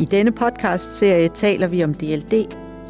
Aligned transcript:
I 0.00 0.04
denne 0.04 0.32
podcast-serie 0.32 1.28
taler 1.28 1.66
vi 1.66 1.84
om 1.84 1.94
DLD, 1.94 2.32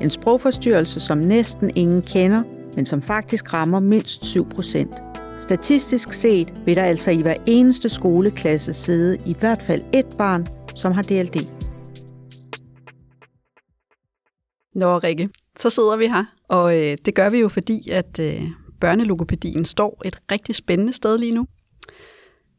en 0.00 0.10
sprogforstyrrelse, 0.10 1.00
som 1.00 1.18
næsten 1.18 1.70
ingen 1.76 2.02
kender, 2.02 2.42
men 2.76 2.86
som 2.86 3.02
faktisk 3.02 3.54
rammer 3.54 3.80
mindst 3.80 4.24
7 4.24 4.48
procent. 4.48 4.94
Statistisk 5.38 6.12
set 6.12 6.52
vil 6.64 6.76
der 6.76 6.82
altså 6.82 7.10
i 7.10 7.22
hver 7.22 7.34
eneste 7.46 7.88
skoleklasse 7.88 8.74
sidde 8.74 9.18
i 9.26 9.36
hvert 9.40 9.62
fald 9.62 9.82
et 9.92 10.06
barn, 10.18 10.46
som 10.76 10.92
har 10.92 11.02
DLD. 11.02 11.36
Nå, 14.74 14.98
Rikke, 14.98 15.28
så 15.58 15.70
sidder 15.70 15.96
vi 15.96 16.06
her, 16.06 16.24
og 16.48 16.78
øh, 16.78 16.98
det 17.04 17.14
gør 17.14 17.30
vi 17.30 17.40
jo 17.40 17.48
fordi, 17.48 17.90
at 17.90 18.18
øh, 18.18 18.42
børnelogopædien 18.80 19.64
står 19.64 20.02
et 20.04 20.22
rigtig 20.32 20.54
spændende 20.54 20.92
sted 20.92 21.18
lige 21.18 21.34
nu. 21.34 21.46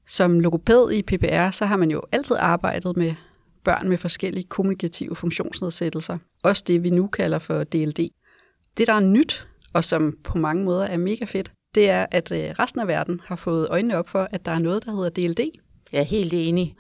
Som 0.08 0.40
logopæd 0.40 0.92
i 0.92 1.02
PPR, 1.02 1.52
så 1.52 1.66
har 1.66 1.78
man 1.78 1.92
jo 1.92 2.02
altid 2.12 2.36
arbejdet 2.40 2.98
med 2.98 3.14
børn 3.64 3.90
med 3.90 3.98
forskellige 3.98 4.48
kommunikative 4.48 5.16
funktionsnedsættelser. 5.16 6.18
Også 6.44 6.64
det, 6.68 6.84
vi 6.84 6.90
nu 6.90 7.08
kalder 7.08 7.40
for 7.40 7.64
DLD. 7.64 8.10
Det, 8.78 8.88
der 8.88 8.94
er 8.94 9.00
nyt, 9.00 9.48
og 9.74 9.84
som 9.84 10.18
på 10.24 10.38
mange 10.38 10.64
måder 10.64 10.86
er 10.86 10.98
mega 10.98 11.26
fedt, 11.26 11.52
det 11.76 11.90
er, 11.90 12.06
at 12.12 12.32
øh, 12.32 12.50
resten 12.60 12.82
af 12.82 12.88
verden 12.88 13.22
har 13.26 13.36
fået 13.36 13.68
øjnene 13.70 13.98
op 13.98 14.10
for, 14.10 14.28
at 14.32 14.46
der 14.46 14.52
er 14.52 14.60
noget, 14.60 14.86
der 14.86 14.92
hedder 14.92 15.10
DLD. 15.10 15.40
Jeg 15.92 16.00
er 16.00 16.04
helt 16.04 16.34
enig. 16.34 16.76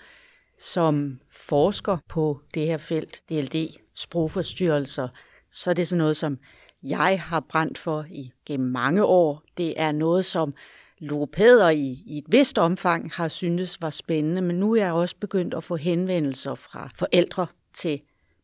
Som 0.60 1.20
forsker 1.32 1.98
på 2.10 2.42
det 2.54 2.66
her 2.66 2.78
felt, 2.78 3.22
DLD, 3.30 3.56
sprogforstyrrelser, 3.96 5.08
så 5.52 5.70
er 5.70 5.74
det 5.74 5.88
sådan 5.88 5.98
noget, 5.98 6.18
som 6.18 6.38
jeg 6.84 7.22
har 7.22 7.46
brændt 7.50 7.78
for 7.78 8.06
i 8.10 8.32
gennem 8.46 8.70
mange 8.70 9.06
år. 9.06 9.44
Det 9.58 9.74
er 9.78 9.92
noget, 9.92 10.26
som 10.26 10.54
logopæder 11.02 11.70
i, 11.70 12.04
i 12.06 12.18
et 12.18 12.26
vist 12.28 12.58
omfang 12.58 13.12
har 13.14 13.28
syntes 13.28 13.82
var 13.82 13.90
spændende, 13.90 14.42
men 14.42 14.56
nu 14.56 14.76
er 14.76 14.84
jeg 14.84 14.94
også 14.94 15.16
begyndt 15.20 15.54
at 15.54 15.64
få 15.64 15.76
henvendelser 15.76 16.56
fra 16.56 16.90
forældre 16.96 17.48
til 17.74 18.02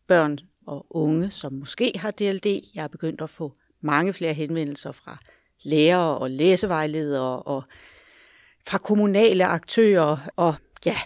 børn 0.07 0.39
og 0.67 0.85
unge, 0.89 1.31
som 1.31 1.53
måske 1.53 1.91
har 1.95 2.11
DLD. 2.11 2.45
Jeg 2.75 2.83
er 2.83 2.87
begyndt 2.87 3.21
at 3.21 3.29
få 3.29 3.53
mange 3.81 4.13
flere 4.13 4.33
henvendelser 4.33 4.91
fra 4.91 5.17
lærere 5.63 6.17
og 6.17 6.31
læsevejledere 6.31 7.41
og 7.43 7.63
fra 8.67 8.77
kommunale 8.77 9.45
aktører 9.45 10.17
og 10.35 10.55
ja, 10.85 10.97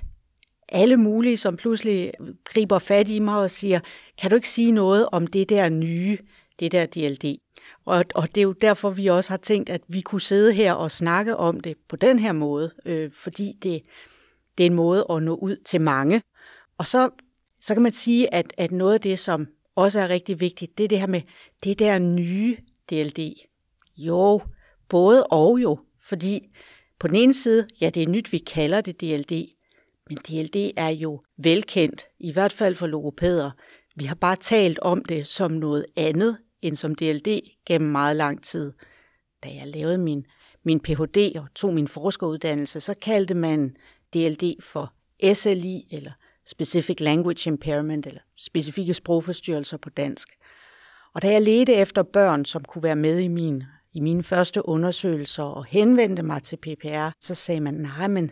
alle 0.70 0.98
mulige, 0.98 1.38
som 1.38 1.58
pludselig 1.58 2.12
griber 2.44 2.80
fat 2.80 3.10
i 3.10 3.20
mig 3.20 3.38
og 3.38 3.52
siger, 3.52 3.80
kan 4.18 4.30
du 4.30 4.36
ikke 4.36 4.50
sige 4.50 4.72
noget 4.72 5.10
om 5.12 5.28
det 5.28 5.50
der 5.50 5.70
nye, 5.70 6.18
det 6.60 6.72
der 6.72 6.86
DLD? 6.86 7.38
Og, 7.86 8.06
og 8.16 8.28
det 8.36 8.38
er 8.38 8.44
jo 8.44 8.52
derfor, 8.52 8.90
vi 8.90 9.08
også 9.08 9.30
har 9.30 9.38
tænkt, 9.38 9.70
at 9.70 9.82
vi 9.88 10.02
kunne 10.02 10.22
sidde 10.22 10.54
her 10.54 10.74
og 10.74 10.92
snakke 10.92 11.38
om 11.38 11.60
det 11.60 11.78
på 11.90 11.96
den 11.96 12.20
her 12.20 12.32
måde, 12.32 12.72
øh, 12.86 13.12
fordi 13.14 13.54
det, 13.64 13.82
det 14.58 14.64
er 14.64 14.68
en 14.68 14.76
måde 14.76 15.06
at 15.10 15.24
nå 15.24 15.36
ud 15.36 15.56
til 15.66 15.82
mange. 15.82 16.22
Og 16.78 16.88
så, 16.88 17.10
så 17.62 17.74
kan 17.74 17.84
man 17.84 17.92
sige, 17.92 18.34
at, 18.34 18.54
at 18.58 18.72
noget 18.72 18.94
af 18.94 19.02
det, 19.02 19.20
som 19.20 19.48
også 19.76 20.00
er 20.00 20.10
rigtig 20.10 20.40
vigtigt, 20.40 20.78
det 20.78 20.84
er 20.84 20.88
det 20.88 21.00
her 21.00 21.08
med 21.08 21.22
det 21.64 21.80
der 21.80 22.00
nye 22.00 22.58
DLD. 22.90 23.34
Jo, 23.98 24.42
både 24.90 25.28
og 25.28 25.60
jo, 25.62 25.80
fordi 26.02 26.50
på 27.00 27.08
den 27.08 27.16
ene 27.16 27.34
side, 27.34 27.68
ja, 27.82 27.90
det 27.90 28.04
er 28.04 28.08
nyt, 28.08 28.32
vi 28.32 28.38
kalder 28.38 28.82
det 28.82 29.02
DLD, 29.02 29.48
men 30.10 30.18
DLD 30.18 30.72
er 30.78 30.90
jo 30.90 31.22
velkendt, 31.38 32.06
i 32.20 32.32
hvert 32.32 32.52
fald 32.52 32.76
for 32.76 32.88
logopæder. 32.88 33.52
Vi 33.96 34.06
har 34.06 34.16
bare 34.16 34.36
talt 34.36 34.80
om 34.80 35.06
det 35.06 35.28
som 35.28 35.52
noget 35.52 35.86
andet 35.96 36.38
end 36.62 36.76
som 36.76 36.96
DLD 36.96 37.28
gennem 37.66 37.92
meget 37.92 38.16
lang 38.16 38.44
tid. 38.44 38.74
Da 39.44 39.50
jeg 39.50 39.68
lavede 39.68 39.98
min, 39.98 40.26
min 40.64 40.80
Ph.D. 40.80 41.32
og 41.36 41.48
tog 41.56 41.74
min 41.74 41.88
forskeruddannelse, 41.88 42.80
så 42.80 42.94
kaldte 43.02 43.34
man 43.34 43.76
DLD 44.14 44.62
for 44.62 44.94
SLI, 45.34 45.88
eller 45.92 46.12
Specific 46.46 47.00
Language 47.00 47.50
Impairment, 47.50 48.06
eller 48.08 48.22
specifikke 48.38 48.94
sprogforstyrrelser 48.94 49.78
på 49.78 49.90
dansk. 49.90 50.30
Og 51.14 51.22
da 51.22 51.32
jeg 51.32 51.42
ledte 51.42 51.74
efter 51.74 52.04
børn, 52.04 52.46
som 52.46 52.64
kunne 52.64 52.84
være 52.84 52.96
med 52.96 53.20
i 53.20 53.28
min 53.28 53.64
i 53.94 54.00
mine 54.00 54.24
første 54.24 54.68
undersøgelser 54.68 55.44
og 55.44 55.66
henvendte 55.66 56.24
mig 56.24 56.44
til 56.44 56.58
PPR, 56.58 57.10
så 57.22 57.36
sagde 57.36 57.62
man, 57.62 57.74
nej, 57.74 58.08
men, 58.08 58.32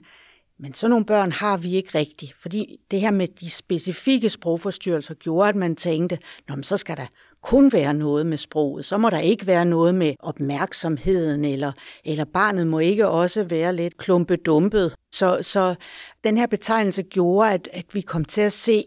men 0.60 0.74
sådan 0.74 0.90
nogle 0.90 1.06
børn 1.06 1.32
har 1.32 1.58
vi 1.58 1.76
ikke 1.76 1.98
rigtigt. 1.98 2.34
Fordi 2.38 2.78
det 2.92 3.02
her 3.02 3.12
med 3.12 3.28
de 3.28 3.50
specifikke 3.50 4.30
sprogforstyrrelser 4.30 5.14
gjorde, 5.14 5.50
at 5.50 5.56
man 5.56 5.76
tænkte, 5.76 6.20
Nå, 6.48 6.56
men 6.56 6.64
så 6.64 6.78
skal 6.78 6.98
der 6.98 7.08
kun 7.44 7.74
være 7.74 7.94
noget 7.94 8.26
med 8.26 8.38
sproget. 8.38 8.86
Så 8.86 8.98
må 8.98 9.10
der 9.10 9.20
ikke 9.20 9.48
være 9.48 9.66
noget 9.66 9.96
med 9.96 10.14
opmærksomheden, 10.20 11.46
eller, 11.46 11.72
eller 12.06 12.26
barnet 12.26 12.68
må 12.68 12.80
ikke 12.80 13.08
også 13.08 13.44
være 13.44 13.76
lidt 13.76 13.98
klumpedumpet. 13.98 14.96
Så, 15.12 15.40
så 15.42 15.76
den 16.24 16.38
her 16.38 16.48
betegnelse 16.48 17.04
gjorde, 17.04 17.52
at, 17.52 17.70
at 17.74 17.86
vi 17.94 18.02
kom 18.02 18.26
til 18.26 18.42
at 18.42 18.54
se 18.54 18.84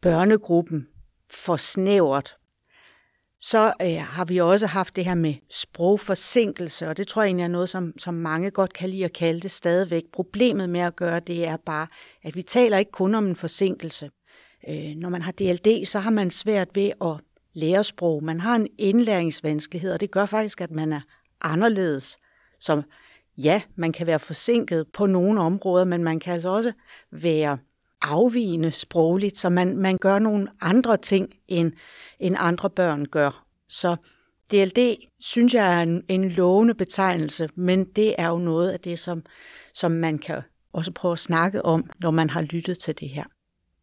børnegruppen 0.00 0.86
for 1.30 1.56
snævert 1.56 2.36
så 3.44 3.72
øh, 3.82 3.96
har 3.96 4.24
vi 4.24 4.38
også 4.38 4.66
haft 4.66 4.96
det 4.96 5.04
her 5.04 5.14
med 5.14 5.34
sprogforsinkelse, 5.50 6.88
og 6.88 6.96
det 6.96 7.08
tror 7.08 7.22
jeg 7.22 7.28
egentlig 7.28 7.44
er 7.44 7.48
noget, 7.48 7.68
som, 7.68 7.92
som 7.98 8.14
mange 8.14 8.50
godt 8.50 8.72
kan 8.72 8.90
lide 8.90 9.04
at 9.04 9.12
kalde 9.12 9.40
det 9.40 9.50
stadigvæk. 9.50 10.02
Problemet 10.12 10.68
med 10.68 10.80
at 10.80 10.96
gøre 10.96 11.20
det 11.20 11.46
er 11.46 11.56
bare, 11.56 11.86
at 12.24 12.36
vi 12.36 12.42
taler 12.42 12.78
ikke 12.78 12.90
kun 12.90 13.14
om 13.14 13.26
en 13.26 13.36
forsinkelse. 13.36 14.10
Øh, 14.68 14.94
når 14.96 15.08
man 15.08 15.22
har 15.22 15.32
DLD, 15.32 15.86
så 15.86 15.98
har 15.98 16.10
man 16.10 16.30
svært 16.30 16.68
ved 16.74 16.90
at 17.00 17.20
læresprog. 17.54 18.24
Man 18.24 18.40
har 18.40 18.56
en 18.56 18.68
indlæringsvanskelighed, 18.78 19.92
og 19.92 20.00
det 20.00 20.10
gør 20.10 20.26
faktisk, 20.26 20.60
at 20.60 20.70
man 20.70 20.92
er 20.92 21.00
anderledes. 21.40 22.16
Som 22.60 22.82
ja, 23.36 23.62
man 23.76 23.92
kan 23.92 24.06
være 24.06 24.18
forsinket 24.18 24.86
på 24.92 25.06
nogle 25.06 25.40
områder, 25.40 25.84
men 25.84 26.04
man 26.04 26.20
kan 26.20 26.34
altså 26.34 26.48
også 26.48 26.72
være 27.12 27.58
afvigende 28.02 28.72
sprogligt, 28.72 29.38
så 29.38 29.48
man, 29.48 29.76
man 29.76 29.98
gør 29.98 30.18
nogle 30.18 30.48
andre 30.60 30.96
ting, 30.96 31.28
end, 31.48 31.72
end 32.20 32.36
andre 32.38 32.70
børn 32.70 33.06
gør. 33.06 33.44
Så 33.68 33.96
DLD 34.50 34.96
synes 35.20 35.54
jeg 35.54 35.78
er 35.78 35.82
en, 35.82 36.02
en 36.08 36.28
lovende 36.28 36.74
betegnelse, 36.74 37.48
men 37.54 37.84
det 37.84 38.14
er 38.18 38.28
jo 38.28 38.38
noget 38.38 38.70
af 38.70 38.80
det, 38.80 38.98
som, 38.98 39.22
som 39.74 39.92
man 39.92 40.18
kan 40.18 40.42
også 40.72 40.92
prøve 40.92 41.12
at 41.12 41.18
snakke 41.18 41.64
om, 41.64 41.90
når 42.00 42.10
man 42.10 42.30
har 42.30 42.42
lyttet 42.42 42.78
til 42.78 43.00
det 43.00 43.08
her. 43.08 43.24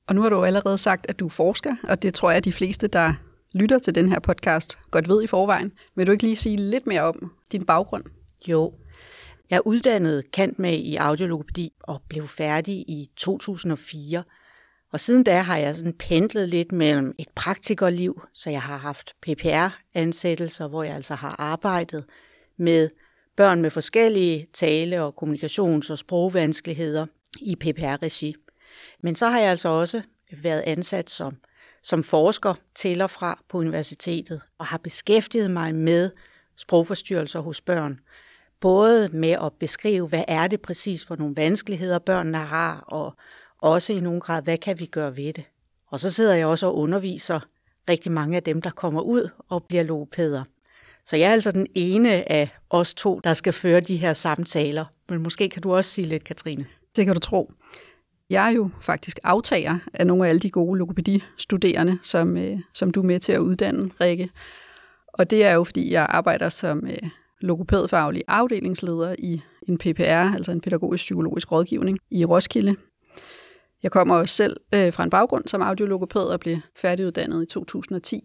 Og 0.08 0.16
nu 0.16 0.22
har 0.22 0.30
du 0.30 0.44
allerede 0.44 0.78
sagt, 0.78 1.06
at 1.10 1.20
du 1.20 1.26
er 1.26 1.30
forsker, 1.30 1.76
og 1.84 2.02
det 2.02 2.14
tror 2.14 2.30
jeg, 2.30 2.38
at 2.38 2.46
de 2.46 2.52
fleste, 2.52 2.88
der 2.88 3.14
lytter 3.54 3.80
til 3.80 3.96
den 3.96 4.10
her 4.10 4.20
podcast, 4.20 4.78
godt 4.92 5.08
ved 5.08 5.24
i 5.24 5.28
forvejen. 5.28 5.72
Vil 5.96 6.08
du 6.08 6.12
ikke 6.12 6.24
lige 6.24 6.36
sige 6.36 6.58
lidt 6.58 6.88
mere 6.88 7.02
om 7.02 7.32
din 7.52 7.66
baggrund? 7.66 8.04
Jo, 8.48 8.74
jeg 9.50 9.58
er 9.58 9.68
uddannet 9.68 10.32
kant 10.32 10.60
med 10.60 10.74
i 10.74 10.96
audiologopædi 10.96 11.74
og 11.84 12.02
blev 12.10 12.28
færdig 12.28 12.76
i 12.76 13.10
2004. 13.18 14.24
Og 14.92 15.00
siden 15.00 15.24
da 15.24 15.40
har 15.40 15.58
jeg 15.58 15.76
sådan 15.76 15.94
pendlet 15.94 16.50
lidt 16.50 16.72
mellem 16.72 17.14
et 17.18 17.28
praktikerliv, 17.36 18.22
så 18.34 18.50
jeg 18.50 18.62
har 18.62 18.78
haft 18.78 19.16
PPR-ansættelser, 19.22 20.68
hvor 20.68 20.84
jeg 20.84 20.96
altså 20.96 21.16
har 21.16 21.36
arbejdet 21.40 22.06
med 22.58 22.90
børn 23.36 23.62
med 23.62 23.70
forskellige 23.70 24.48
tale- 24.54 25.04
og 25.04 25.14
kommunikations- 25.24 25.92
og 25.92 25.98
sprogvanskeligheder 25.98 27.06
i 27.42 27.56
PPR-regi. 27.56 28.36
Men 29.04 29.16
så 29.16 29.30
har 29.30 29.40
jeg 29.40 29.50
altså 29.50 29.70
også 29.70 30.02
været 30.42 30.64
ansat 30.66 31.10
som, 31.10 31.36
som 31.84 32.04
forsker 32.04 32.54
til 32.76 33.02
og 33.02 33.10
fra 33.10 33.40
på 33.50 33.58
universitetet 33.58 34.42
og 34.58 34.66
har 34.66 34.78
beskæftiget 34.78 35.52
mig 35.52 35.76
med 35.76 36.12
sprogforstyrrelser 36.56 37.40
hos 37.40 37.62
børn 37.62 38.00
både 38.60 39.10
med 39.14 39.30
at 39.30 39.54
beskrive, 39.60 40.08
hvad 40.08 40.24
er 40.28 40.48
det 40.48 40.62
præcis 40.62 41.06
for 41.06 41.16
nogle 41.16 41.36
vanskeligheder, 41.36 42.00
børnene 42.00 42.38
har, 42.38 42.84
og 42.88 43.14
også 43.58 43.94
i 43.94 44.00
nogen 44.00 44.20
grad, 44.20 44.44
hvad 44.44 44.58
kan 44.58 44.80
vi 44.80 44.86
gøre 44.86 45.18
ved 45.18 45.34
det. 45.34 45.44
Og 45.88 46.00
så 46.00 46.12
sidder 46.12 46.36
jeg 46.36 46.48
også 46.48 46.68
og 46.68 46.78
underviser 46.78 47.40
rigtig 47.90 48.12
mange 48.12 48.36
af 48.36 48.44
dem, 48.44 48.62
der 48.62 48.70
kommer 48.70 49.02
ud 49.02 49.30
og 49.50 49.64
bliver 49.64 49.84
logopæder. 49.84 50.44
Så 51.06 51.16
jeg 51.16 51.30
er 51.30 51.34
altså 51.34 51.52
den 51.52 51.68
ene 51.76 52.32
af 52.32 52.50
os 52.70 52.94
to, 52.94 53.20
der 53.24 53.34
skal 53.34 53.54
føre 53.54 53.80
de 53.80 53.98
her 53.98 54.14
samtaler. 54.14 54.86
Men 55.10 55.24
måske 55.24 55.50
kan 55.50 55.62
du 55.62 55.76
også 55.76 55.92
sige 55.92 56.08
lidt, 56.08 56.24
Katrine. 56.24 56.66
Det 56.96 57.06
kan 57.06 57.14
du 57.14 57.20
tro. 57.20 57.52
Jeg 58.30 58.48
er 58.48 58.56
jo 58.56 58.70
faktisk 58.82 59.20
aftager 59.24 59.78
af 59.94 60.08
nogle 60.08 60.26
af 60.26 60.30
alle 60.30 60.40
de 60.40 60.50
gode 60.50 60.80
logopædistuderende, 60.80 62.00
som, 62.04 62.38
øh, 62.38 62.60
som 62.74 62.92
du 62.92 63.02
er 63.02 63.06
med 63.06 63.20
til 63.20 63.32
at 63.32 63.40
uddanne, 63.40 63.92
Rikke. 64.02 64.30
Og 65.14 65.30
det 65.30 65.46
er 65.46 65.54
jo, 65.54 65.64
fordi 65.64 65.92
jeg 65.92 66.06
arbejder 66.10 66.50
som 66.50 66.88
øh, 66.88 67.10
logopædfaglig 67.42 68.24
afdelingsleder 68.28 69.16
i 69.20 69.42
en 69.68 69.78
PPR, 69.78 70.36
altså 70.36 70.52
en 70.52 70.62
pædagogisk 70.62 71.02
psykologisk 71.02 71.52
rådgivning 71.52 71.98
i 72.12 72.26
Roskilde. 72.26 72.76
Jeg 73.84 73.92
kommer 73.92 74.16
også 74.16 74.36
selv 74.36 74.58
øh, 74.74 74.94
fra 74.94 75.04
en 75.04 75.10
baggrund 75.10 75.48
som 75.48 75.62
audiologopæd 75.62 76.22
og 76.22 76.40
blev 76.40 76.58
færdiguddannet 76.76 77.44
i 77.44 77.46
2010. 77.46 78.24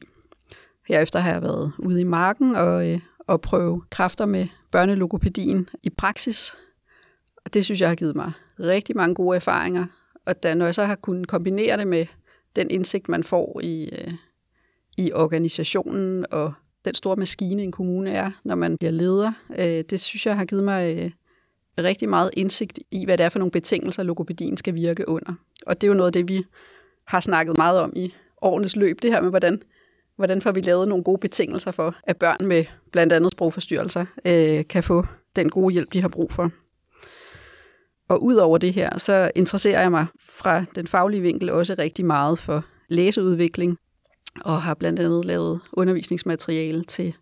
Herefter 0.88 1.18
har 1.18 1.32
jeg 1.32 1.42
været 1.42 1.72
ude 1.78 2.00
i 2.00 2.04
marken 2.04 2.56
og, 2.56 2.90
øh, 2.90 3.00
og 3.26 3.40
prøve 3.40 3.82
kræfter 3.90 4.26
med 4.26 4.46
børnelogopædien 4.70 5.68
i 5.82 5.90
praksis. 5.90 6.54
Og 7.44 7.54
det 7.54 7.64
synes 7.64 7.80
jeg 7.80 7.88
har 7.88 7.96
givet 7.96 8.16
mig 8.16 8.32
rigtig 8.60 8.96
mange 8.96 9.14
gode 9.14 9.36
erfaringer. 9.36 9.86
Og 10.26 10.42
da, 10.42 10.54
når 10.54 10.64
jeg 10.64 10.74
så 10.74 10.84
har 10.84 10.94
kunnet 10.94 11.28
kombinere 11.28 11.76
det 11.76 11.88
med 11.88 12.06
den 12.56 12.70
indsigt, 12.70 13.08
man 13.08 13.24
får 13.24 13.60
i, 13.62 13.88
øh, 13.92 14.12
i 14.98 15.12
organisationen 15.12 16.26
og 16.30 16.52
den 16.84 16.94
store 16.94 17.16
maskine, 17.16 17.62
en 17.62 17.72
kommune 17.72 18.10
er, 18.10 18.30
når 18.44 18.54
man 18.54 18.78
bliver 18.78 18.90
leder. 18.90 19.32
Øh, 19.58 19.84
det 19.90 20.00
synes 20.00 20.26
jeg 20.26 20.36
har 20.36 20.44
givet 20.44 20.64
mig 20.64 20.96
øh, 20.98 21.10
rigtig 21.78 22.08
meget 22.08 22.30
indsigt 22.36 22.78
i, 22.90 23.04
hvad 23.04 23.18
det 23.18 23.24
er 23.24 23.28
for 23.28 23.38
nogle 23.38 23.50
betingelser, 23.50 24.02
logopædien 24.02 24.56
skal 24.56 24.74
virke 24.74 25.08
under. 25.08 25.34
Og 25.66 25.80
det 25.80 25.86
er 25.86 25.88
jo 25.88 25.94
noget 25.94 26.08
af 26.08 26.12
det, 26.12 26.28
vi 26.28 26.44
har 27.04 27.20
snakket 27.20 27.56
meget 27.56 27.80
om 27.80 27.92
i 27.96 28.14
årenes 28.42 28.76
løb, 28.76 29.02
det 29.02 29.12
her 29.12 29.22
med, 29.22 29.30
hvordan, 29.30 29.62
hvordan 30.16 30.42
får 30.42 30.52
vi 30.52 30.60
lavet 30.60 30.88
nogle 30.88 31.04
gode 31.04 31.18
betingelser 31.18 31.70
for, 31.70 31.96
at 32.02 32.16
børn 32.16 32.46
med 32.46 32.64
blandt 32.92 33.12
andet 33.12 33.32
sprogforstyrrelser 33.32 34.06
øh, 34.24 34.66
kan 34.68 34.82
få 34.82 35.06
den 35.36 35.50
gode 35.50 35.72
hjælp, 35.72 35.92
de 35.92 36.00
har 36.00 36.08
brug 36.08 36.32
for. 36.32 36.50
Og 38.08 38.22
ud 38.22 38.34
over 38.34 38.58
det 38.58 38.72
her, 38.72 38.98
så 38.98 39.30
interesserer 39.34 39.80
jeg 39.80 39.90
mig 39.90 40.06
fra 40.20 40.64
den 40.74 40.86
faglige 40.86 41.22
vinkel 41.22 41.50
også 41.50 41.74
rigtig 41.78 42.04
meget 42.04 42.38
for 42.38 42.64
læseudvikling, 42.88 43.78
og 44.44 44.62
har 44.62 44.74
blandt 44.74 45.00
andet 45.00 45.24
lavet 45.24 45.60
undervisningsmateriale 45.72 46.84
til 46.84 47.14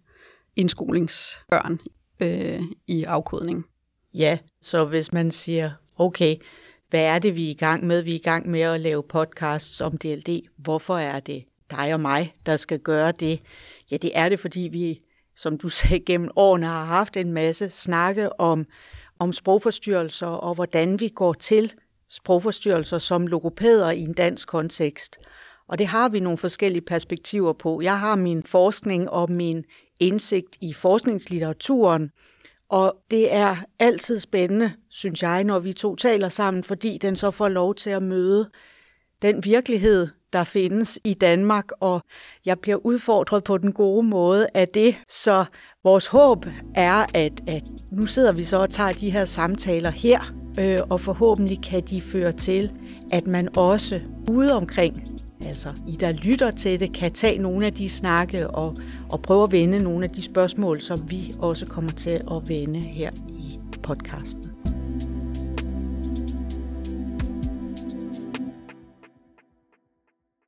indskolingsbørn 0.57 1.81
øh, 2.21 2.63
i 2.87 3.05
afkodning. 3.05 3.65
Ja, 4.15 4.39
så 4.63 4.85
hvis 4.85 5.13
man 5.13 5.31
siger, 5.31 5.71
okay, 5.99 6.37
hvad 6.91 7.05
er 7.05 7.19
det, 7.19 7.37
vi 7.37 7.47
er 7.47 7.51
i 7.51 7.59
gang 7.59 7.87
med? 7.87 8.03
Vi 8.03 8.11
er 8.11 8.15
i 8.15 8.19
gang 8.19 8.51
med 8.51 8.61
at 8.61 8.81
lave 8.81 9.03
podcasts 9.03 9.81
om 9.81 9.99
DLD. 9.99 10.41
Hvorfor 10.57 10.97
er 10.97 11.21
det 11.21 11.45
dig 11.71 11.95
og 11.95 12.01
mig, 12.01 12.35
der 12.47 12.57
skal 12.57 12.79
gøre 12.79 13.13
det? 13.13 13.41
Ja, 13.91 13.97
det 13.97 14.11
er 14.15 14.29
det, 14.29 14.41
fordi 14.41 14.61
vi, 14.61 15.01
som 15.37 15.59
du 15.59 15.69
sagde, 15.69 16.01
gennem 16.01 16.31
årene 16.37 16.67
har 16.67 16.85
haft 16.85 17.17
en 17.17 17.33
masse 17.33 17.71
snakke 17.71 18.41
om, 18.41 18.67
om 19.23 19.33
sprogforstyrrelser 19.33 20.27
og 20.27 20.55
hvordan 20.55 21.01
vi 21.01 21.09
går 21.09 21.33
til 21.33 21.73
sprogforstyrrelser 22.11 22.99
som 22.99 23.27
logopæder 23.27 23.91
i 23.91 24.01
en 24.01 24.13
dansk 24.13 24.49
kontekst. 24.49 25.17
Og 25.69 25.79
det 25.79 25.87
har 25.87 26.09
vi 26.09 26.21
nogle 26.21 26.39
forskellige 26.39 26.83
perspektiver 26.83 27.53
på. 27.53 27.81
Jeg 27.83 28.01
har 28.01 28.17
min 28.17 28.43
forskning 28.43 29.11
og 29.11 29.31
min 29.31 29.65
indsigt 30.01 30.57
i 30.61 30.73
forskningslitteraturen, 30.73 32.11
og 32.69 32.97
det 33.11 33.35
er 33.35 33.57
altid 33.79 34.19
spændende, 34.19 34.73
synes 34.91 35.23
jeg, 35.23 35.45
når 35.45 35.59
vi 35.59 35.73
to 35.73 35.97
taler 35.97 36.29
sammen, 36.29 36.65
fordi 36.65 36.99
den 36.99 37.17
så 37.17 37.31
får 37.31 37.49
lov 37.49 37.75
til 37.75 37.91
at 37.91 38.03
møde 38.03 38.51
den 39.23 39.45
virkelighed, 39.45 40.09
der 40.33 40.45
findes 40.45 40.99
i 41.05 41.15
Danmark, 41.15 41.65
og 41.81 42.03
jeg 42.47 42.59
bliver 42.59 42.87
udfordret 42.87 43.45
på 43.45 43.59
den 43.59 43.73
gode 43.73 44.07
måde 44.07 44.47
af 44.55 44.69
det. 44.69 44.97
Så 45.09 45.45
vores 45.85 46.07
håb 46.07 46.47
er, 46.75 47.05
at, 47.15 47.33
at 47.47 47.63
nu 47.93 48.07
sidder 48.07 48.33
vi 48.33 48.45
så 48.45 48.57
og 48.57 48.71
tager 48.71 48.93
de 48.93 49.11
her 49.11 49.25
samtaler 49.25 49.91
her, 49.91 50.21
øh, 50.61 50.81
og 50.91 51.01
forhåbentlig 51.01 51.63
kan 51.63 51.83
de 51.83 52.01
føre 52.01 52.33
til, 52.33 52.71
at 53.13 53.27
man 53.27 53.57
også 53.57 54.01
ude 54.29 54.57
omkring 54.57 55.13
altså 55.47 55.69
I 55.89 55.93
der 55.93 56.13
lytter 56.13 56.51
til 56.51 56.81
det, 56.81 56.93
kan 56.93 57.13
tage 57.13 57.39
nogle 57.39 57.67
af 57.67 57.73
de 57.73 57.89
snakke 57.89 58.51
og, 58.51 58.77
og 59.11 59.23
prøve 59.23 59.43
at 59.43 59.53
vende 59.53 59.79
nogle 59.79 60.05
af 60.05 60.11
de 60.11 60.23
spørgsmål, 60.23 60.81
som 60.81 61.11
vi 61.11 61.35
også 61.39 61.67
kommer 61.67 61.93
til 61.93 62.11
at 62.11 62.49
vende 62.49 62.81
her 62.81 63.11
i 63.29 63.59
podcasten. 63.83 64.52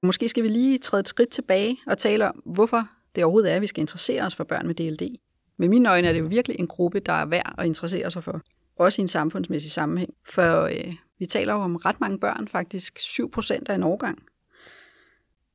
Måske 0.05 0.29
skal 0.29 0.43
vi 0.43 0.49
lige 0.49 0.79
træde 0.79 1.01
et 1.01 1.09
skridt 1.09 1.31
tilbage 1.31 1.77
og 1.87 1.99
tale 1.99 2.29
om, 2.29 2.43
hvorfor 2.45 2.89
det 3.15 3.25
overhovedet 3.25 3.51
er, 3.51 3.56
at 3.56 3.62
vi 3.62 3.67
skal 3.67 3.81
interessere 3.81 4.23
os 4.23 4.35
for 4.35 4.45
børn 4.45 4.67
med 4.67 4.75
DLD. 4.75 5.17
Med 5.59 5.69
mine 5.69 5.91
øjne 5.91 6.09
er 6.09 6.12
det 6.12 6.21
jo 6.21 6.27
virkelig 6.27 6.61
en 6.61 6.67
gruppe, 6.67 7.01
der 7.01 7.12
er 7.12 7.27
værd 7.27 7.55
at 7.59 7.67
interessere 7.67 8.11
sig 8.11 8.25
for. 8.25 8.41
Også 8.77 9.01
i 9.01 9.03
en 9.03 9.09
samfundsmæssig 9.09 9.71
sammenhæng. 9.71 10.15
For 10.27 10.62
øh, 10.62 10.95
vi 11.19 11.27
taler 11.27 11.53
jo 11.53 11.59
om 11.59 11.77
ret 11.77 12.01
mange 12.01 12.19
børn, 12.19 12.49
faktisk 12.49 12.99
7 12.99 13.31
procent 13.31 13.69
af 13.69 13.75
en 13.75 13.83
årgang. 13.83 14.19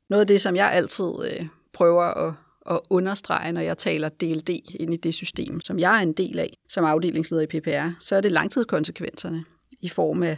Noget 0.10 0.22
af 0.22 0.28
det, 0.28 0.42
som 0.42 0.56
jeg 0.56 0.72
altid 0.72 1.12
øh, 1.31 1.48
prøver 1.74 2.04
at, 2.04 2.34
at 2.69 2.80
understrege, 2.90 3.51
når 3.51 3.62
jeg 3.62 3.78
taler 3.78 4.10
DLD 4.10 4.50
ind 4.80 4.94
i 4.94 4.98
det 4.98 5.13
system, 5.13 5.62
som 5.62 5.80
jeg 5.80 5.98
er 5.98 6.01
en 6.01 6.13
del 6.13 6.40
af 6.40 6.57
som 6.69 6.86
afdelingsleder 6.86 7.44
i 7.44 7.60
PPR, 7.60 8.00
så 8.00 8.16
er 8.16 8.22
det 8.22 8.31
langtidskonsekvenserne 8.31 9.46
i 9.81 9.90
form 9.90 10.24
af 10.24 10.38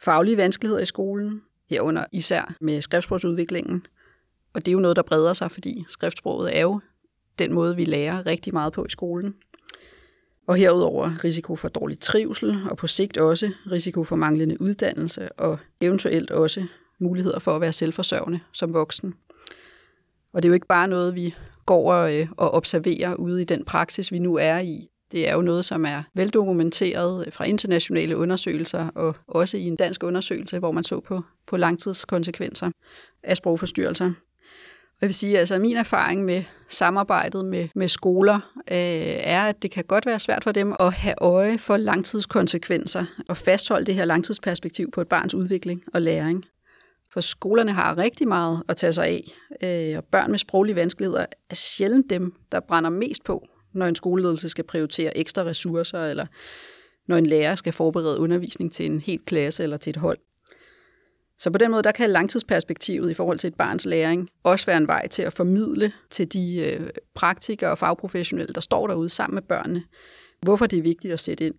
faglige 0.00 0.36
vanskeligheder 0.36 0.82
i 0.82 0.86
skolen, 0.86 1.42
herunder 1.72 2.04
især 2.12 2.54
med 2.60 2.82
skriftsprogsudviklingen. 2.82 3.86
Og 4.52 4.64
det 4.64 4.70
er 4.70 4.72
jo 4.72 4.80
noget, 4.80 4.96
der 4.96 5.02
breder 5.02 5.32
sig, 5.32 5.50
fordi 5.50 5.84
skriftsproget 5.88 6.58
er 6.58 6.62
jo 6.62 6.80
den 7.38 7.52
måde, 7.52 7.76
vi 7.76 7.84
lærer 7.84 8.26
rigtig 8.26 8.52
meget 8.52 8.72
på 8.72 8.84
i 8.84 8.88
skolen. 8.88 9.34
Og 10.46 10.56
herudover 10.56 11.24
risiko 11.24 11.56
for 11.56 11.68
dårlig 11.68 12.00
trivsel, 12.00 12.58
og 12.70 12.76
på 12.76 12.86
sigt 12.86 13.18
også 13.18 13.50
risiko 13.70 14.04
for 14.04 14.16
manglende 14.16 14.60
uddannelse, 14.60 15.32
og 15.32 15.58
eventuelt 15.80 16.30
også 16.30 16.66
muligheder 16.98 17.38
for 17.38 17.54
at 17.54 17.60
være 17.60 17.72
selvforsørgende 17.72 18.40
som 18.52 18.72
voksen. 18.72 19.14
Og 20.32 20.42
det 20.42 20.48
er 20.48 20.50
jo 20.50 20.54
ikke 20.54 20.66
bare 20.66 20.88
noget, 20.88 21.14
vi 21.14 21.34
går 21.66 21.92
og, 21.92 22.16
øh, 22.16 22.26
og 22.36 22.54
observerer 22.54 23.14
ude 23.14 23.42
i 23.42 23.44
den 23.44 23.64
praksis, 23.64 24.12
vi 24.12 24.18
nu 24.18 24.36
er 24.36 24.58
i. 24.58 24.91
Det 25.12 25.28
er 25.28 25.34
jo 25.34 25.42
noget, 25.42 25.64
som 25.64 25.84
er 25.84 26.02
veldokumenteret 26.14 27.28
fra 27.32 27.44
internationale 27.44 28.16
undersøgelser, 28.16 28.88
og 28.88 29.16
også 29.26 29.56
i 29.56 29.66
en 29.66 29.76
dansk 29.76 30.02
undersøgelse, 30.02 30.58
hvor 30.58 30.72
man 30.72 30.84
så 30.84 31.00
på, 31.00 31.22
på 31.46 31.56
langtidskonsekvenser 31.56 32.70
af 33.22 33.36
sprogforstyrrelser. 33.36 34.12
Og 35.02 35.04
jeg 35.04 35.08
vil 35.08 35.14
sige, 35.14 35.38
altså 35.38 35.58
min 35.58 35.76
erfaring 35.76 36.24
med 36.24 36.44
samarbejdet 36.68 37.44
med, 37.44 37.68
med 37.74 37.88
skoler 37.88 38.34
øh, 38.56 38.76
er, 39.20 39.42
at 39.42 39.62
det 39.62 39.70
kan 39.70 39.84
godt 39.84 40.06
være 40.06 40.18
svært 40.18 40.44
for 40.44 40.52
dem 40.52 40.74
at 40.80 40.92
have 40.92 41.14
øje 41.18 41.58
for 41.58 41.76
langtidskonsekvenser 41.76 43.04
og 43.28 43.36
fastholde 43.36 43.86
det 43.86 43.94
her 43.94 44.04
langtidsperspektiv 44.04 44.90
på 44.90 45.00
et 45.00 45.08
barns 45.08 45.34
udvikling 45.34 45.82
og 45.94 46.02
læring. 46.02 46.44
For 47.12 47.20
skolerne 47.20 47.72
har 47.72 47.98
rigtig 47.98 48.28
meget 48.28 48.62
at 48.68 48.76
tage 48.76 48.92
sig 48.92 49.06
af, 49.06 49.32
øh, 49.62 49.98
og 49.98 50.04
børn 50.04 50.30
med 50.30 50.38
sproglige 50.38 50.76
vanskeligheder 50.76 51.26
er 51.50 51.54
sjældent 51.54 52.10
dem, 52.10 52.34
der 52.52 52.60
brænder 52.60 52.90
mest 52.90 53.24
på, 53.24 53.46
når 53.72 53.86
en 53.86 53.94
skoleledelse 53.94 54.48
skal 54.48 54.64
prioritere 54.64 55.16
ekstra 55.18 55.42
ressourcer, 55.42 56.04
eller 56.04 56.26
når 57.08 57.16
en 57.16 57.26
lærer 57.26 57.54
skal 57.54 57.72
forberede 57.72 58.18
undervisning 58.18 58.72
til 58.72 58.86
en 58.86 59.00
helt 59.00 59.26
klasse 59.26 59.62
eller 59.62 59.76
til 59.76 59.90
et 59.90 59.96
hold. 59.96 60.18
Så 61.38 61.50
på 61.50 61.58
den 61.58 61.70
måde, 61.70 61.82
der 61.82 61.92
kan 61.92 62.10
langtidsperspektivet 62.10 63.10
i 63.10 63.14
forhold 63.14 63.38
til 63.38 63.48
et 63.48 63.54
barns 63.54 63.86
læring 63.86 64.28
også 64.42 64.66
være 64.66 64.76
en 64.76 64.86
vej 64.86 65.08
til 65.08 65.22
at 65.22 65.32
formidle 65.32 65.92
til 66.10 66.32
de 66.32 66.56
øh, 66.56 66.90
praktikere 67.14 67.70
og 67.70 67.78
fagprofessionelle, 67.78 68.54
der 68.54 68.60
står 68.60 68.86
derude 68.86 69.08
sammen 69.08 69.34
med 69.34 69.42
børnene, 69.42 69.84
hvorfor 70.40 70.66
det 70.66 70.78
er 70.78 70.82
vigtigt 70.82 71.12
at 71.12 71.20
sætte 71.20 71.46
ind. 71.46 71.54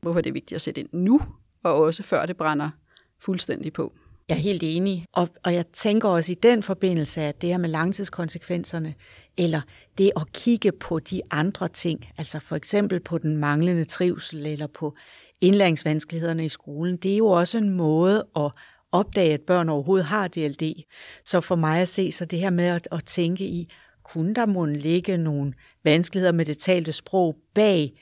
Hvorfor 0.00 0.20
det 0.20 0.30
er 0.30 0.34
vigtigt 0.34 0.56
at 0.56 0.60
sætte 0.60 0.80
ind 0.80 0.88
nu, 0.92 1.20
og 1.62 1.74
også 1.74 2.02
før 2.02 2.26
det 2.26 2.36
brænder 2.36 2.70
fuldstændig 3.18 3.72
på. 3.72 3.92
Jeg 4.28 4.34
er 4.34 4.40
helt 4.40 4.62
enig, 4.62 5.06
og, 5.12 5.28
og 5.42 5.54
jeg 5.54 5.66
tænker 5.66 6.08
også 6.08 6.32
i 6.32 6.34
den 6.34 6.62
forbindelse, 6.62 7.20
at 7.20 7.40
det 7.40 7.50
her 7.50 7.58
med 7.58 7.68
langtidskonsekvenserne, 7.68 8.94
eller 9.36 9.60
det 9.98 10.10
at 10.16 10.32
kigge 10.32 10.72
på 10.72 10.98
de 10.98 11.20
andre 11.30 11.68
ting, 11.68 12.08
altså 12.18 12.40
for 12.40 12.56
eksempel 12.56 13.00
på 13.00 13.18
den 13.18 13.36
manglende 13.36 13.84
trivsel, 13.84 14.46
eller 14.46 14.66
på 14.66 14.94
indlæringsvanskelighederne 15.40 16.44
i 16.44 16.48
skolen, 16.48 16.96
det 16.96 17.12
er 17.12 17.16
jo 17.16 17.26
også 17.26 17.58
en 17.58 17.70
måde 17.70 18.26
at 18.36 18.50
opdage, 18.92 19.34
at 19.34 19.40
børn 19.40 19.68
overhovedet 19.68 20.06
har 20.06 20.28
DLD. 20.28 20.82
Så 21.24 21.40
for 21.40 21.56
mig 21.56 21.80
at 21.80 21.88
se, 21.88 22.12
så 22.12 22.24
det 22.24 22.38
her 22.38 22.50
med 22.50 22.64
at, 22.64 22.88
at 22.92 23.04
tænke 23.04 23.44
i, 23.44 23.72
kunne 24.02 24.34
der 24.34 24.46
måske 24.46 24.78
ligge 24.78 25.16
nogle 25.16 25.52
vanskeligheder 25.84 26.32
med 26.32 26.44
det 26.44 26.58
talte 26.58 26.92
sprog 26.92 27.36
bag 27.54 27.92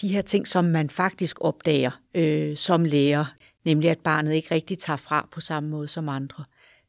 de 0.00 0.08
her 0.08 0.22
ting, 0.22 0.48
som 0.48 0.64
man 0.64 0.90
faktisk 0.90 1.36
opdager 1.40 1.90
øh, 2.14 2.56
som 2.56 2.84
lærer, 2.84 3.34
nemlig 3.64 3.90
at 3.90 3.98
barnet 3.98 4.32
ikke 4.32 4.54
rigtig 4.54 4.78
tager 4.78 4.96
fra 4.96 5.28
på 5.32 5.40
samme 5.40 5.68
måde 5.68 5.88
som 5.88 6.08
andre. 6.08 6.44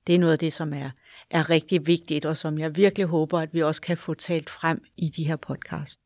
Det 0.08 0.16
er 0.16 0.20
noget 0.20 0.34
af 0.34 0.40
det, 0.40 0.54
som 0.54 0.74
er, 0.74 0.90
er 1.30 1.50
rigtig 1.50 1.88
vigtigt, 1.88 2.26
og 2.26 2.38
som 2.38 2.60
jeg 2.60 2.76
virkelig 2.76 3.06
håber, 3.06 3.40
at 3.40 3.54
vi 3.54 3.64
også 3.64 3.82
kan 3.82 3.98
få 3.98 4.14
talt 4.14 4.50
frem 4.50 4.84
i 4.98 5.10
de 5.10 5.28
her 5.28 5.36
podcast. 5.36 6.00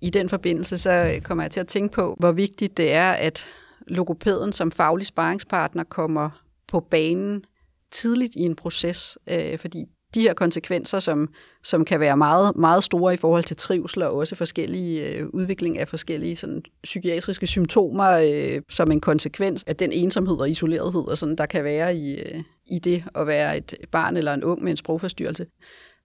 I 0.00 0.10
den 0.10 0.28
forbindelse 0.28 0.78
så 0.78 1.20
kommer 1.24 1.44
jeg 1.44 1.50
til 1.50 1.60
at 1.60 1.68
tænke 1.68 1.94
på, 1.94 2.16
hvor 2.18 2.32
vigtigt 2.32 2.76
det 2.76 2.92
er, 2.92 3.10
at 3.10 3.46
logopæden 3.86 4.52
som 4.52 4.72
faglig 4.72 5.06
sparringspartner 5.06 5.84
kommer 5.84 6.42
på 6.66 6.80
banen 6.80 7.44
tidligt 7.90 8.34
i 8.36 8.40
en 8.40 8.56
proces, 8.56 9.18
øh, 9.26 9.58
fordi 9.58 9.84
de 10.14 10.20
her 10.22 10.34
konsekvenser, 10.34 11.00
som, 11.00 11.28
som 11.64 11.84
kan 11.84 12.00
være 12.00 12.16
meget, 12.16 12.56
meget 12.56 12.84
store 12.84 13.14
i 13.14 13.16
forhold 13.16 13.44
til 13.44 13.56
trivsel 13.56 14.02
og 14.02 14.14
også 14.14 14.34
forskellige 14.34 15.08
øh, 15.08 15.26
udvikling 15.28 15.78
af 15.78 15.88
forskellige 15.88 16.36
sådan, 16.36 16.62
psykiatriske 16.82 17.46
symptomer 17.46 18.10
øh, 18.10 18.62
som 18.68 18.90
en 18.90 19.00
konsekvens 19.00 19.64
af 19.66 19.76
den 19.76 19.92
ensomhed 19.92 20.36
og 20.36 20.50
isolerethed, 20.50 21.08
og 21.08 21.18
sådan, 21.18 21.36
der 21.36 21.46
kan 21.46 21.64
være 21.64 21.96
i, 21.96 22.14
øh, 22.14 22.42
i 22.66 22.78
det 22.78 23.04
at 23.14 23.26
være 23.26 23.56
et 23.56 23.74
barn 23.90 24.16
eller 24.16 24.34
en 24.34 24.44
ung 24.44 24.62
med 24.62 24.70
en 24.70 24.76
sprogforstyrrelse. 24.76 25.46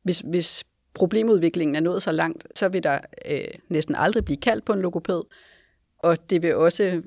Hvis, 0.04 0.20
hvis 0.20 0.64
problemudviklingen 0.94 1.76
er 1.76 1.80
nået 1.80 2.02
så 2.02 2.12
langt, 2.12 2.48
så 2.56 2.70
vil 2.70 2.84
der 2.84 3.00
øh, 3.32 3.48
næsten 3.70 3.96
aldrig 3.96 4.26
blive 4.26 4.38
kaldt 4.38 4.66
på 4.66 4.74
en 4.74 4.82
logoped, 4.82 5.22
og 6.00 6.30
det 6.30 6.42
vil 6.42 6.56
også 6.56 7.02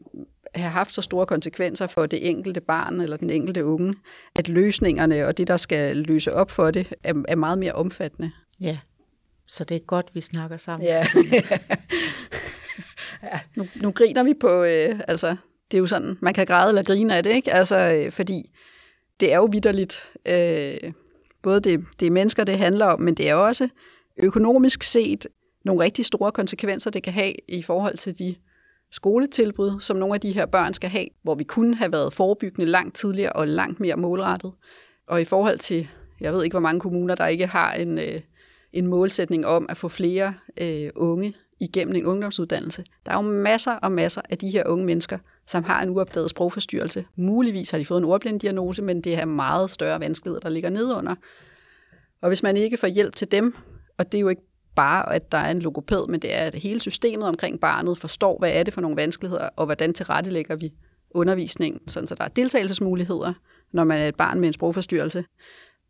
have 0.61 0.71
haft 0.71 0.95
så 0.95 1.03
store 1.03 1.27
konsekvenser 1.27 1.87
for 1.87 2.07
det 2.07 2.31
enkelte 2.31 2.61
barn 2.61 3.01
eller 3.01 3.17
den 3.17 3.31
enkelte 3.31 3.65
unge, 3.65 3.95
at 4.35 4.49
løsningerne 4.49 5.27
og 5.27 5.39
det, 5.39 5.49
der 5.49 5.57
skal 5.57 5.97
løse 5.97 6.35
op 6.35 6.51
for 6.51 6.71
det, 6.71 6.95
er, 7.03 7.15
er 7.29 7.37
meget 7.37 7.59
mere 7.59 7.73
omfattende. 7.73 8.31
Ja, 8.61 8.79
så 9.47 9.65
det 9.65 9.75
er 9.75 9.81
godt, 9.81 10.15
vi 10.15 10.21
snakker 10.21 10.57
sammen. 10.57 10.89
Ja, 10.89 11.03
ja 13.33 13.41
nu, 13.57 13.67
nu 13.83 13.91
griner 13.91 14.23
vi 14.23 14.35
på, 14.41 14.63
øh, 14.63 15.01
altså, 15.09 15.37
det 15.71 15.77
er 15.77 15.81
jo 15.81 15.87
sådan, 15.87 16.19
man 16.21 16.35
kan 16.35 16.47
græde 16.47 16.69
eller 16.69 16.83
grine 16.83 17.17
af 17.17 17.23
det, 17.23 17.35
ikke? 17.35 17.53
Altså, 17.53 17.77
øh, 17.77 18.13
fordi 18.13 18.51
det 19.21 19.33
er 19.33 19.37
jo 19.37 19.49
vidderligt, 19.53 20.03
øh, 20.27 20.93
både 21.43 21.61
det, 21.61 21.85
det 22.01 22.07
er 22.07 22.11
mennesker, 22.11 22.45
det 22.45 22.59
handler 22.59 22.87
om, 22.87 23.01
men 23.01 23.15
det 23.15 23.29
er 23.29 23.35
også 23.35 23.69
økonomisk 24.17 24.83
set 24.83 25.27
nogle 25.65 25.85
rigtig 25.85 26.07
store 26.07 26.33
konsekvenser, 26.33 26.91
det 26.91 27.03
kan 27.03 27.13
have 27.13 27.33
i 27.49 27.63
forhold 27.63 27.99
til 27.99 28.19
de 28.19 28.35
skoletilbud, 28.93 29.81
som 29.81 29.97
nogle 29.97 30.15
af 30.15 30.21
de 30.21 30.33
her 30.33 30.47
børn 30.47 30.75
skal 30.75 30.91
have, 30.91 31.07
hvor 31.23 31.35
vi 31.35 31.45
kunne 31.45 31.77
have 31.77 31.93
været 31.93 32.13
forebyggende 32.13 32.71
langt 32.71 32.97
tidligere 32.97 33.33
og 33.33 33.49
langt 33.49 33.81
mere 33.81 33.97
målrettet. 33.97 34.53
Og 35.07 35.21
i 35.21 35.25
forhold 35.25 35.59
til 35.59 35.89
jeg 36.21 36.33
ved 36.33 36.45
ikke, 36.45 36.55
hvor 36.55 36.61
mange 36.61 36.81
kommuner, 36.81 37.15
der 37.15 37.27
ikke 37.27 37.47
har 37.47 37.73
en, 37.73 37.99
øh, 37.99 38.21
en 38.73 38.87
målsætning 38.87 39.47
om 39.47 39.67
at 39.69 39.77
få 39.77 39.89
flere 39.89 40.35
øh, 40.61 40.91
unge 40.97 41.35
igennem 41.61 41.97
en 41.97 42.07
ungdomsuddannelse. 42.07 42.85
Der 43.07 43.13
er 43.13 43.17
jo 43.17 43.23
masser 43.23 43.73
og 43.73 43.93
masser 43.93 44.23
af 44.31 44.39
de 44.39 44.51
her 44.51 44.67
unge 44.67 44.85
mennesker, 44.85 45.19
som 45.47 45.65
har 45.65 45.83
en 45.83 45.91
uopdaget 45.91 46.31
sprogforstyrrelse. 46.31 47.05
Muligvis 47.17 47.71
har 47.71 47.79
de 47.79 47.85
fået 47.85 47.99
en 47.99 48.05
ordblinddiagnose, 48.05 48.83
men 48.83 49.01
det 49.01 49.15
er 49.15 49.25
meget 49.25 49.71
større 49.71 50.01
vanskeligheder, 50.01 50.41
der 50.41 50.49
ligger 50.49 50.71
nedunder. 50.71 51.15
Og 52.23 52.29
hvis 52.29 52.43
man 52.43 52.57
ikke 52.57 52.77
får 52.77 52.87
hjælp 52.87 53.17
til 53.17 53.33
dem, 53.33 53.55
og 53.99 54.13
det 54.13 54.19
er 54.19 54.23
jo 54.23 54.29
ikke 54.29 54.43
bare, 54.77 55.15
at 55.15 55.33
der 55.33 55.39
er 55.39 55.51
en 55.51 55.63
logoped, 55.63 56.07
men 56.09 56.21
det 56.21 56.35
er, 56.35 56.39
at 56.39 56.55
hele 56.55 56.81
systemet 56.81 57.29
omkring 57.29 57.61
barnet 57.61 57.99
forstår, 57.99 58.39
hvad 58.39 58.51
er 58.53 58.63
det 58.63 58.75
for 58.75 58.81
nogle 58.81 58.97
vanskeligheder, 58.97 59.49
og 59.57 59.65
hvordan 59.65 59.95
tilrettelægger 59.95 60.57
vi 60.57 60.73
undervisningen, 61.11 61.89
sådan 61.89 62.07
så 62.07 62.15
der 62.15 62.25
er 62.25 62.29
deltagelsesmuligheder, 62.29 63.33
når 63.73 63.85
man 63.85 64.01
er 64.01 64.09
et 64.09 64.17
barn 64.17 64.41
med 64.41 64.49
en 64.49 64.53
sprogforstyrrelse. 64.53 65.25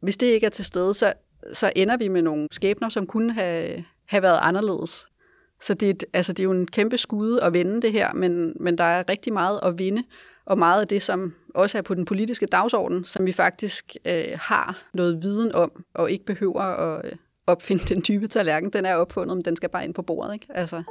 Hvis 0.01 0.17
det 0.17 0.27
ikke 0.27 0.47
er 0.47 0.51
til 0.51 0.65
stede, 0.65 0.95
så, 0.95 1.13
så 1.53 1.73
ender 1.77 1.97
vi 1.97 2.09
med 2.09 2.23
nogle 2.23 2.49
skæbner, 2.51 2.89
som 2.89 3.07
kunne 3.07 3.33
have, 3.33 3.85
have 4.07 4.23
været 4.23 4.39
anderledes. 4.43 5.07
Så 5.63 5.75
det, 5.75 5.91
er, 5.91 6.07
altså, 6.13 6.33
det 6.33 6.41
er 6.41 6.45
jo 6.45 6.53
en 6.53 6.67
kæmpe 6.67 6.99
skud 6.99 7.39
at 7.39 7.55
vende 7.55 7.83
det 7.83 7.93
her, 7.93 8.13
men, 8.15 8.53
men 8.61 8.79
der 8.79 8.85
er 8.85 9.05
rigtig 9.09 9.33
meget 9.33 9.61
at 9.63 9.79
vinde, 9.79 10.05
og 10.45 10.59
meget 10.59 10.81
af 10.81 10.89
det, 10.89 11.03
som 11.03 11.35
også 11.55 11.79
er 11.79 11.83
på 11.83 11.95
den 11.95 12.05
politiske 12.05 12.47
dagsorden, 12.47 13.05
som 13.05 13.27
vi 13.27 13.33
faktisk 13.33 13.97
øh, 14.05 14.25
har 14.35 14.83
noget 14.95 15.23
viden 15.23 15.55
om, 15.55 15.85
og 15.95 16.11
ikke 16.11 16.25
behøver 16.25 16.61
at 16.61 17.05
øh, 17.05 17.13
opfinde 17.47 17.95
den 17.95 18.03
dybe 18.09 18.27
tallerken. 18.29 18.71
Den 18.71 18.87
er 18.87 18.95
opfundet, 18.95 19.37
men 19.37 19.45
den 19.45 19.57
skal 19.57 19.69
bare 19.69 19.85
ind 19.85 19.95
på 19.95 20.03
bordet. 20.03 20.35
Ikke? 20.35 20.47
Altså. 20.51 20.83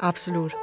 Absolut. 0.00 0.56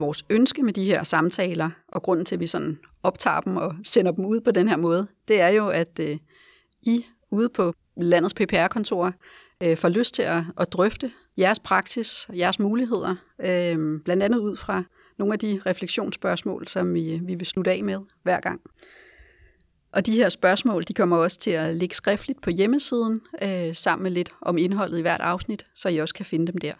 Vores 0.00 0.24
ønske 0.30 0.62
med 0.62 0.72
de 0.72 0.84
her 0.84 1.02
samtaler, 1.02 1.70
og 1.88 2.02
grunden 2.02 2.24
til, 2.26 2.36
at 2.36 2.40
vi 2.40 2.46
sådan 2.46 2.78
optager 3.02 3.40
dem 3.40 3.56
og 3.56 3.74
sender 3.84 4.12
dem 4.12 4.24
ud 4.24 4.40
på 4.40 4.50
den 4.50 4.68
her 4.68 4.76
måde, 4.76 5.06
det 5.28 5.40
er 5.40 5.48
jo, 5.48 5.68
at 5.68 6.00
øh, 6.00 6.16
I 6.82 7.06
ude 7.30 7.48
på 7.48 7.74
landets 7.96 8.34
PPR-kontorer 8.34 9.12
øh, 9.62 9.76
får 9.76 9.88
lyst 9.88 10.14
til 10.14 10.22
at, 10.22 10.42
at 10.60 10.72
drøfte 10.72 11.12
jeres 11.38 11.58
praksis, 11.58 12.28
jeres 12.32 12.58
muligheder, 12.58 13.16
øh, 13.38 14.00
blandt 14.04 14.22
andet 14.22 14.38
ud 14.38 14.56
fra 14.56 14.82
nogle 15.18 15.32
af 15.32 15.38
de 15.38 15.60
refleksionsspørgsmål, 15.66 16.68
som 16.68 16.94
vi, 16.94 17.20
vi 17.22 17.34
vil 17.34 17.46
slutte 17.46 17.70
af 17.70 17.84
med 17.84 17.98
hver 18.22 18.40
gang. 18.40 18.60
Og 19.92 20.06
de 20.06 20.12
her 20.12 20.28
spørgsmål, 20.28 20.84
de 20.88 20.94
kommer 20.94 21.16
også 21.16 21.38
til 21.38 21.50
at 21.50 21.76
ligge 21.76 21.94
skriftligt 21.94 22.40
på 22.40 22.50
hjemmesiden, 22.50 23.20
øh, 23.42 23.74
sammen 23.74 24.02
med 24.02 24.10
lidt 24.10 24.30
om 24.42 24.58
indholdet 24.58 24.98
i 24.98 25.02
hvert 25.02 25.20
afsnit, 25.20 25.66
så 25.74 25.88
I 25.88 25.98
også 25.98 26.14
kan 26.14 26.24
finde 26.24 26.52
dem 26.52 26.58
der. 26.58 26.72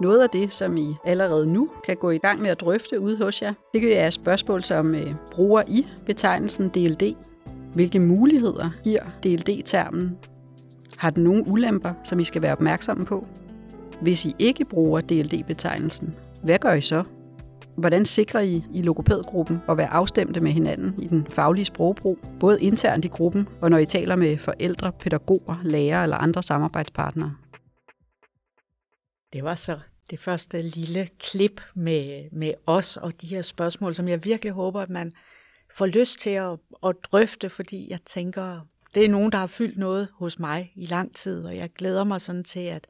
Noget 0.00 0.22
af 0.22 0.30
det, 0.30 0.54
som 0.54 0.76
I 0.76 0.94
allerede 1.04 1.46
nu 1.46 1.70
kan 1.84 1.96
gå 1.96 2.10
i 2.10 2.18
gang 2.18 2.42
med 2.42 2.50
at 2.50 2.60
drøfte 2.60 3.00
ude 3.00 3.16
hos 3.16 3.42
jer, 3.42 3.54
det 3.72 3.80
kan 3.80 3.90
være 3.90 4.12
spørgsmål 4.12 4.64
som 4.64 4.94
øh, 4.94 5.14
bruger 5.32 5.62
I 5.68 5.86
betegnelsen 6.06 6.68
DLD? 6.68 7.14
Hvilke 7.74 8.00
muligheder 8.00 8.70
giver 8.84 9.02
DLD-termen? 9.22 10.18
Har 10.96 11.10
den 11.10 11.24
nogle 11.24 11.44
ulemper, 11.46 11.92
som 12.04 12.20
I 12.20 12.24
skal 12.24 12.42
være 12.42 12.52
opmærksomme 12.52 13.06
på? 13.06 13.26
Hvis 14.00 14.24
I 14.24 14.34
ikke 14.38 14.64
bruger 14.64 15.00
DLD-betegnelsen, 15.00 16.14
hvad 16.42 16.58
gør 16.58 16.72
I 16.72 16.80
så? 16.80 17.04
Hvordan 17.78 18.06
sikrer 18.06 18.40
I 18.40 18.64
i 18.74 18.82
logopædgruppen 18.82 19.58
at 19.68 19.76
være 19.76 19.88
afstemte 19.88 20.40
med 20.40 20.52
hinanden 20.52 21.02
i 21.02 21.06
den 21.06 21.26
faglige 21.30 21.64
sprogbrug, 21.64 22.18
både 22.40 22.62
internt 22.62 23.04
i 23.04 23.08
gruppen 23.08 23.48
og 23.62 23.70
når 23.70 23.78
I 23.78 23.86
taler 23.86 24.16
med 24.16 24.38
forældre, 24.38 24.92
pædagoger, 24.92 25.60
lærere 25.62 26.02
eller 26.02 26.16
andre 26.16 26.42
samarbejdspartnere? 26.42 27.36
Det 29.32 29.44
var 29.44 29.54
så 29.54 29.78
det 30.10 30.18
første 30.18 30.60
lille 30.60 31.08
klip 31.18 31.60
med, 31.74 32.30
med 32.32 32.54
os 32.66 32.96
og 32.96 33.20
de 33.20 33.26
her 33.26 33.42
spørgsmål, 33.42 33.94
som 33.94 34.08
jeg 34.08 34.24
virkelig 34.24 34.52
håber, 34.52 34.80
at 34.80 34.90
man 34.90 35.12
får 35.72 35.86
lyst 35.86 36.20
til 36.20 36.30
at, 36.30 36.58
at 36.86 36.96
drøfte, 37.02 37.50
fordi 37.50 37.90
jeg 37.90 37.98
tænker, 38.06 38.60
det 38.94 39.04
er 39.04 39.08
nogen, 39.08 39.32
der 39.32 39.38
har 39.38 39.46
fyldt 39.46 39.78
noget 39.78 40.08
hos 40.14 40.38
mig 40.38 40.72
i 40.76 40.86
lang 40.86 41.14
tid, 41.14 41.44
og 41.44 41.56
jeg 41.56 41.70
glæder 41.70 42.04
mig 42.04 42.20
sådan 42.20 42.44
til, 42.44 42.60
at, 42.60 42.86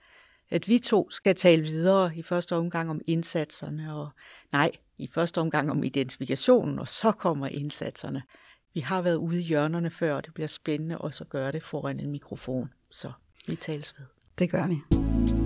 at 0.50 0.69
vi 0.69 0.78
to 0.78 1.11
skal 1.11 1.35
tale 1.35 1.62
videre 1.62 2.16
i 2.16 2.23
første 2.23 2.57
omgang 2.57 2.90
om 2.90 3.00
indsatserne, 3.07 3.95
og 3.95 4.09
nej, 4.53 4.71
i 4.99 5.07
første 5.07 5.41
omgang 5.41 5.71
om 5.71 5.85
identifikationen, 5.85 6.79
og 6.79 6.88
så 6.88 7.12
kommer 7.12 7.47
indsatserne. 7.47 8.23
Vi 8.75 8.81
har 8.81 9.03
været 9.03 9.17
ude 9.17 9.41
i 9.41 9.43
hjørnerne 9.43 9.91
før, 9.91 10.15
og 10.15 10.25
det 10.25 10.35
bliver 10.35 10.49
spændende 10.49 10.99
også 10.99 11.25
at 11.25 11.31
gøre 11.31 11.53
det 11.53 11.62
foran 11.62 12.00
en 12.00 12.11
mikrofon. 12.11 12.73
Så 12.91 13.12
vi 13.47 13.57
tales 13.57 13.95
ved. 13.99 14.07
Det 14.38 14.50
gør 14.50 14.67
vi. 14.67 15.46